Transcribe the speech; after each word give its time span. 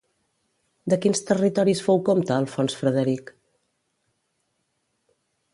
De 0.93 0.97
quins 1.03 1.21
territoris 1.31 1.83
fou 1.89 2.01
compte 2.09 2.35
Alfons 2.37 2.79
Frederic? 2.81 3.33